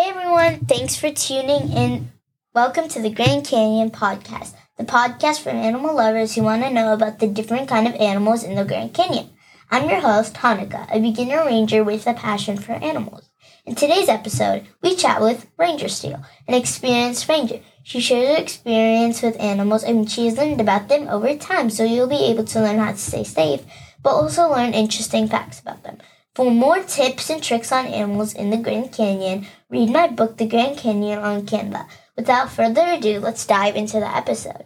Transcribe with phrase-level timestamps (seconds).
[0.00, 0.66] everyone.
[0.66, 2.10] Thanks for tuning in.
[2.52, 6.92] Welcome to the Grand Canyon Podcast, the podcast for animal lovers who want to know
[6.92, 9.30] about the different kind of animals in the Grand Canyon.
[9.70, 13.30] I'm your host, Hanika, a beginner ranger with a passion for animals.
[13.64, 17.60] In today's episode, we chat with Ranger Steele, an experienced ranger.
[17.84, 21.84] She shares her experience with animals and she has learned about them over time, so
[21.84, 23.62] you'll be able to learn how to stay safe,
[24.02, 25.98] but also learn interesting facts about them.
[26.34, 30.48] For more tips and tricks on animals in the Grand Canyon, read my book, The
[30.48, 31.86] Grand Canyon on Canva.
[32.16, 34.64] Without further ado, let's dive into the episode.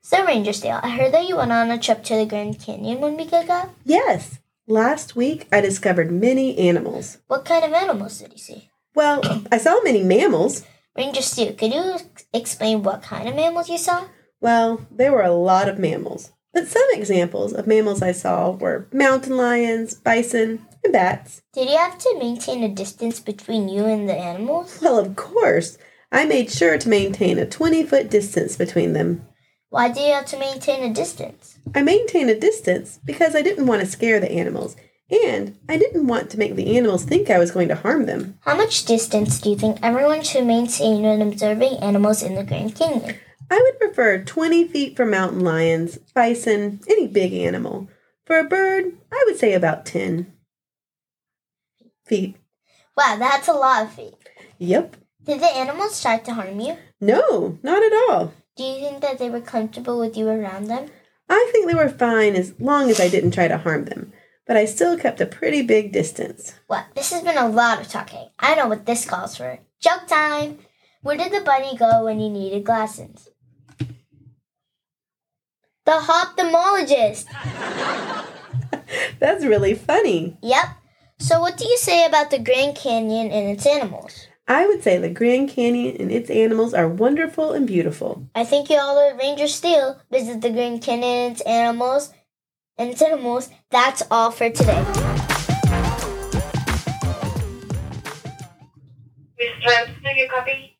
[0.00, 3.02] So, Ranger Steele, I heard that you went on a trip to the Grand Canyon
[3.02, 3.68] one week ago.
[3.84, 4.38] Yes.
[4.66, 7.18] Last week I discovered many animals.
[7.26, 8.70] What kind of animals did you see?
[8.94, 9.20] Well,
[9.52, 10.64] I saw many mammals.
[10.96, 11.96] Ranger Steele, could you
[12.32, 14.06] explain what kind of mammals you saw?
[14.40, 16.32] Well, there were a lot of mammals.
[16.52, 21.42] But some examples of mammals I saw were mountain lions, bison, and bats.
[21.52, 24.78] Did you have to maintain a distance between you and the animals?
[24.82, 25.78] Well, of course.
[26.12, 29.26] I made sure to maintain a 20 foot distance between them.
[29.68, 31.56] Why do you have to maintain a distance?
[31.72, 34.74] I maintained a distance because I didn't want to scare the animals,
[35.08, 38.38] and I didn't want to make the animals think I was going to harm them.
[38.40, 42.74] How much distance do you think everyone should maintain when observing animals in the Grand
[42.74, 43.16] Canyon?
[43.50, 47.88] I would prefer 20 feet for mountain lions, bison, any big animal.
[48.24, 50.32] For a bird, I would say about 10
[52.06, 52.36] feet.
[52.96, 54.14] Wow, that's a lot of feet.
[54.58, 54.96] Yep.
[55.24, 56.76] Did the animals try to harm you?
[57.00, 58.32] No, not at all.
[58.56, 60.88] Do you think that they were comfortable with you around them?
[61.28, 64.12] I think they were fine as long as I didn't try to harm them,
[64.46, 66.54] but I still kept a pretty big distance.
[66.68, 68.28] Well, this has been a lot of talking.
[68.38, 69.58] I know what this calls for.
[69.80, 70.58] Joke time!
[71.02, 73.29] Where did the bunny go when he needed glasses?
[75.90, 77.26] The ophthalmologist!
[79.18, 80.38] That's really funny.
[80.40, 80.66] Yep.
[81.18, 84.28] So, what do you say about the Grand Canyon and its animals?
[84.46, 88.24] I would say the Grand Canyon and its animals are wonderful and beautiful.
[88.36, 92.14] I think you all heard Ranger Steele visit the Grand Canyon and its animals.
[92.78, 93.50] And its animals.
[93.72, 94.84] That's all for today.
[99.34, 99.60] Mr.
[99.60, 100.79] Jones, do you copy?